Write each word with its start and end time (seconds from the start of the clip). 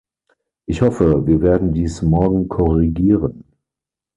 Ich 0.65 0.81
hoffe, 0.81 1.27
wir 1.27 1.41
werden 1.43 1.73
dies 1.73 2.01
morgen 2.01 2.47
korrigieren. 2.47 3.43